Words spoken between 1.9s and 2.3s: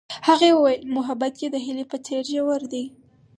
په څېر